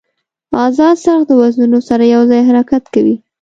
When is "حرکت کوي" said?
2.49-3.15